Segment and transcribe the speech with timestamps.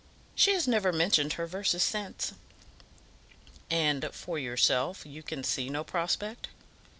[0.33, 2.33] She has never mentioned her verses since."
[3.69, 6.47] "And for yourself, you can see no prospect?"